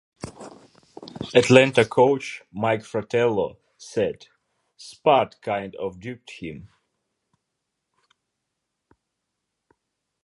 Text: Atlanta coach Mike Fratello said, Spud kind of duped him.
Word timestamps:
Atlanta 1.35 1.85
coach 1.85 2.41
Mike 2.51 2.83
Fratello 2.83 3.59
said, 3.77 4.25
Spud 4.75 5.35
kind 5.43 5.75
of 5.75 5.99
duped 5.99 6.31
him. 6.31 6.69